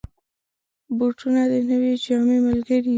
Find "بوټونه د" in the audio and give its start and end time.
0.97-1.53